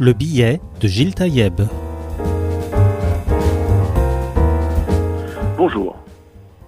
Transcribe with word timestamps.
Le 0.00 0.12
billet 0.12 0.60
de 0.80 0.86
Gilles 0.86 1.12
Taïeb. 1.12 1.60
Bonjour. 5.56 5.96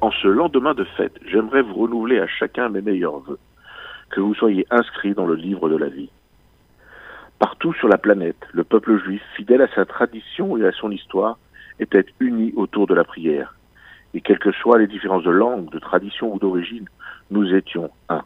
En 0.00 0.10
ce 0.10 0.26
lendemain 0.26 0.74
de 0.74 0.82
fête, 0.82 1.20
j'aimerais 1.30 1.62
vous 1.62 1.74
renouveler 1.74 2.18
à 2.18 2.26
chacun 2.26 2.68
mes 2.68 2.80
meilleurs 2.80 3.20
voeux. 3.20 3.38
Que 4.10 4.20
vous 4.20 4.34
soyez 4.34 4.66
inscrits 4.72 5.14
dans 5.14 5.24
le 5.24 5.36
livre 5.36 5.68
de 5.68 5.76
la 5.76 5.86
vie. 5.86 6.10
Partout 7.38 7.72
sur 7.74 7.86
la 7.86 7.96
planète, 7.96 8.44
le 8.52 8.64
peuple 8.64 9.00
juif, 9.00 9.22
fidèle 9.36 9.62
à 9.62 9.72
sa 9.72 9.84
tradition 9.84 10.56
et 10.56 10.66
à 10.66 10.72
son 10.72 10.90
histoire, 10.90 11.38
était 11.78 12.06
uni 12.18 12.52
autour 12.56 12.88
de 12.88 12.94
la 12.94 13.04
prière. 13.04 13.54
Et 14.14 14.20
quelles 14.20 14.40
que 14.40 14.50
soient 14.50 14.78
les 14.78 14.88
différences 14.88 15.22
de 15.22 15.30
langue, 15.30 15.70
de 15.70 15.78
tradition 15.78 16.34
ou 16.34 16.40
d'origine, 16.40 16.88
nous 17.30 17.54
étions 17.54 17.92
un. 18.08 18.22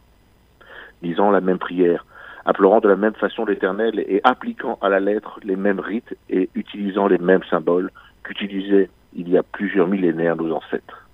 Disant 1.03 1.29
la 1.29 1.41
même 1.41 1.59
prière, 1.59 2.06
implorant 2.47 2.79
de 2.79 2.87
la 2.87 2.95
même 2.95 3.13
façon 3.13 3.45
l'Éternel 3.45 3.99
et 3.99 4.21
appliquant 4.23 4.79
à 4.81 4.89
la 4.89 4.99
lettre 4.99 5.39
les 5.43 5.57
mêmes 5.57 5.81
rites 5.81 6.15
et 6.29 6.49
utilisant 6.55 7.07
les 7.07 7.17
mêmes 7.17 7.43
symboles 7.49 7.91
qu'utilisaient 8.23 8.89
il 9.13 9.29
y 9.29 9.37
a 9.37 9.43
plusieurs 9.43 9.87
millénaires 9.87 10.37
nos 10.37 10.53
ancêtres. 10.53 11.05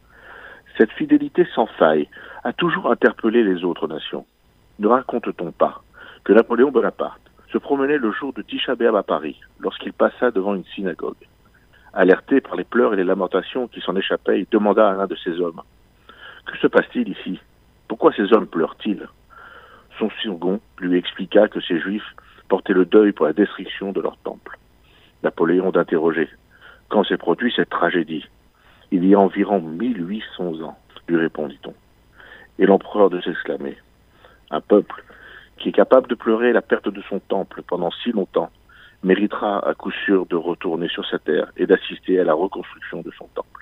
Cette 0.77 0.91
fidélité 0.91 1.47
sans 1.53 1.65
faille 1.65 2.07
a 2.43 2.53
toujours 2.53 2.91
interpellé 2.91 3.43
les 3.43 3.63
autres 3.63 3.87
nations. 3.87 4.25
Ne 4.79 4.87
raconte-t-on 4.87 5.51
pas 5.51 5.81
que 6.23 6.33
Napoléon 6.33 6.71
Bonaparte 6.71 7.21
se 7.51 7.57
promenait 7.57 7.97
le 7.97 8.11
jour 8.11 8.33
de 8.33 8.41
Tisha 8.41 8.73
à 8.73 9.03
Paris 9.03 9.39
lorsqu'il 9.59 9.93
passa 9.93 10.31
devant 10.31 10.55
une 10.55 10.65
synagogue? 10.65 11.15
Alerté 11.93 12.41
par 12.41 12.55
les 12.55 12.63
pleurs 12.63 12.93
et 12.93 12.97
les 12.97 13.03
lamentations 13.03 13.67
qui 13.67 13.81
s'en 13.81 13.95
échappaient, 13.95 14.39
il 14.39 14.47
demanda 14.51 14.89
à 14.89 14.93
l'un 14.93 15.07
de 15.07 15.15
ces 15.15 15.39
hommes 15.39 15.61
Que 16.45 16.57
se 16.57 16.67
passe-t-il 16.67 17.09
ici? 17.09 17.39
Pourquoi 17.87 18.13
ces 18.13 18.33
hommes 18.33 18.47
pleurent-ils? 18.47 19.07
Son 19.99 20.09
second 20.21 20.59
lui 20.79 20.97
expliqua 20.97 21.47
que 21.47 21.61
ces 21.61 21.79
juifs 21.79 22.15
portaient 22.49 22.73
le 22.73 22.85
deuil 22.85 23.11
pour 23.11 23.25
la 23.25 23.33
destruction 23.33 23.91
de 23.91 24.01
leur 24.01 24.17
temple. 24.17 24.57
Napoléon 25.23 25.71
d'interroger 25.71 26.29
Quand 26.89 27.03
s'est 27.03 27.17
produit 27.17 27.53
cette 27.55 27.69
tragédie? 27.69 28.25
Il 28.91 29.05
y 29.05 29.15
a 29.15 29.19
environ 29.19 29.59
1800 29.59 30.61
ans, 30.61 30.77
lui 31.07 31.17
répondit-on. 31.17 31.73
Et 32.59 32.65
l'empereur 32.65 33.09
de 33.09 33.21
s'exclamer 33.21 33.77
Un 34.51 34.61
peuple 34.61 35.03
qui 35.57 35.69
est 35.69 35.73
capable 35.73 36.07
de 36.07 36.15
pleurer 36.15 36.53
la 36.53 36.61
perte 36.61 36.89
de 36.89 37.01
son 37.09 37.19
temple 37.19 37.61
pendant 37.63 37.91
si 37.91 38.11
longtemps 38.11 38.51
méritera 39.03 39.67
à 39.67 39.73
coup 39.73 39.91
sûr 39.91 40.25
de 40.25 40.35
retourner 40.35 40.87
sur 40.87 41.05
sa 41.05 41.19
terre 41.19 41.51
et 41.57 41.65
d'assister 41.65 42.19
à 42.19 42.23
la 42.23 42.33
reconstruction 42.33 43.01
de 43.01 43.11
son 43.17 43.27
temple. 43.27 43.52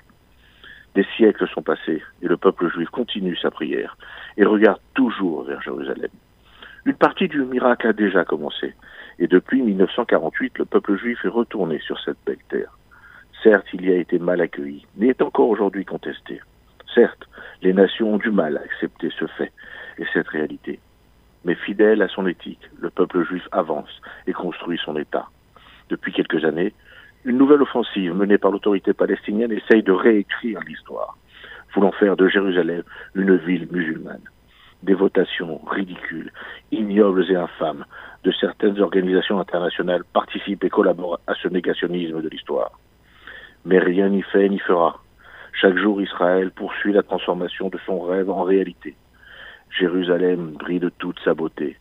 Des 0.94 1.06
siècles 1.16 1.48
sont 1.48 1.62
passés 1.62 2.02
et 2.22 2.28
le 2.28 2.36
peuple 2.36 2.70
juif 2.70 2.88
continue 2.90 3.36
sa 3.36 3.50
prière 3.50 3.96
et 4.36 4.44
regarde 4.44 4.80
toujours 4.94 5.44
vers 5.44 5.62
Jérusalem. 5.62 6.10
Une 6.84 6.94
partie 6.94 7.28
du 7.28 7.42
miracle 7.42 7.86
a 7.86 7.92
déjà 7.92 8.24
commencé 8.24 8.74
et 9.18 9.26
depuis 9.26 9.62
1948, 9.62 10.58
le 10.58 10.64
peuple 10.64 10.96
juif 10.96 11.24
est 11.24 11.28
retourné 11.28 11.78
sur 11.78 12.00
cette 12.00 12.18
belle 12.26 12.42
terre. 12.48 12.78
Certes, 13.42 13.66
il 13.72 13.86
y 13.86 13.92
a 13.92 13.96
été 13.96 14.18
mal 14.18 14.40
accueilli, 14.40 14.86
mais 14.96 15.08
est 15.08 15.22
encore 15.22 15.48
aujourd'hui 15.48 15.84
contesté. 15.84 16.40
Certes, 16.94 17.28
les 17.62 17.72
nations 17.72 18.14
ont 18.14 18.18
du 18.18 18.30
mal 18.30 18.56
à 18.56 18.60
accepter 18.60 19.10
ce 19.18 19.26
fait 19.26 19.52
et 19.98 20.04
cette 20.12 20.28
réalité 20.28 20.80
mais 21.44 21.54
fidèle 21.54 22.02
à 22.02 22.08
son 22.08 22.26
éthique, 22.26 22.70
le 22.80 22.90
peuple 22.90 23.24
juif 23.24 23.46
avance 23.52 24.00
et 24.26 24.32
construit 24.32 24.78
son 24.84 24.96
État. 24.96 25.28
Depuis 25.88 26.12
quelques 26.12 26.44
années, 26.44 26.72
une 27.24 27.38
nouvelle 27.38 27.62
offensive 27.62 28.14
menée 28.14 28.38
par 28.38 28.50
l'autorité 28.50 28.92
palestinienne 28.92 29.52
essaye 29.52 29.82
de 29.82 29.92
réécrire 29.92 30.58
l'histoire, 30.66 31.16
voulant 31.74 31.92
faire 31.92 32.16
de 32.16 32.26
Jérusalem 32.26 32.82
une 33.14 33.36
ville 33.36 33.68
musulmane. 33.70 34.22
Des 34.82 34.94
votations 34.94 35.60
ridicules, 35.70 36.32
ignobles 36.72 37.30
et 37.30 37.36
infâmes 37.36 37.84
de 38.24 38.32
certaines 38.32 38.80
organisations 38.80 39.38
internationales 39.38 40.02
participent 40.12 40.64
et 40.64 40.70
collaborent 40.70 41.20
à 41.28 41.34
ce 41.34 41.46
négationnisme 41.46 42.20
de 42.20 42.28
l'histoire. 42.28 42.72
Mais 43.64 43.78
rien 43.78 44.08
n'y 44.08 44.22
fait 44.22 44.48
ni 44.48 44.58
fera. 44.58 45.00
Chaque 45.52 45.76
jour, 45.76 46.02
Israël 46.02 46.50
poursuit 46.50 46.92
la 46.92 47.04
transformation 47.04 47.68
de 47.68 47.78
son 47.86 48.00
rêve 48.00 48.30
en 48.30 48.42
réalité. 48.42 48.96
Jérusalem 49.70 50.54
brille 50.58 50.80
de 50.80 50.88
toute 50.88 51.20
sa 51.20 51.34
beauté. 51.34 51.76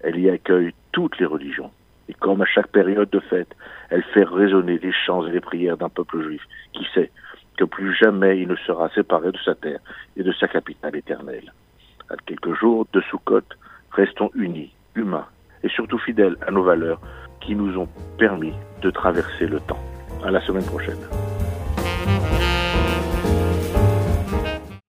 Elle 0.00 0.18
y 0.18 0.30
accueille 0.30 0.72
toutes 0.92 1.18
les 1.18 1.26
religions. 1.26 1.70
Et 2.08 2.14
comme 2.14 2.42
à 2.42 2.46
chaque 2.46 2.68
période 2.68 3.10
de 3.10 3.20
fête, 3.20 3.54
elle 3.90 4.02
fait 4.14 4.24
résonner 4.24 4.78
les 4.78 4.92
chants 4.92 5.26
et 5.26 5.32
les 5.32 5.40
prières 5.40 5.76
d'un 5.76 5.88
peuple 5.88 6.22
juif 6.22 6.42
qui 6.72 6.86
sait 6.94 7.10
que 7.56 7.64
plus 7.64 7.94
jamais 7.94 8.38
il 8.38 8.48
ne 8.48 8.56
sera 8.56 8.88
séparé 8.90 9.32
de 9.32 9.38
sa 9.38 9.54
terre 9.54 9.80
et 10.16 10.22
de 10.22 10.32
sa 10.32 10.46
capitale 10.46 10.96
éternelle. 10.96 11.52
À 12.10 12.14
quelques 12.24 12.54
jours 12.54 12.86
de 12.92 13.00
Sukkot, 13.00 13.40
restons 13.90 14.30
unis, 14.34 14.72
humains 14.94 15.26
et 15.62 15.68
surtout 15.68 15.98
fidèles 15.98 16.36
à 16.46 16.50
nos 16.50 16.62
valeurs 16.62 17.00
qui 17.40 17.54
nous 17.54 17.76
ont 17.78 17.88
permis 18.18 18.52
de 18.82 18.90
traverser 18.90 19.46
le 19.46 19.60
temps. 19.60 19.80
À 20.24 20.30
la 20.30 20.40
semaine 20.40 20.64
prochaine. 20.64 20.98